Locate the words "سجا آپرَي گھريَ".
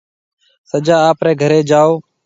0.71-1.59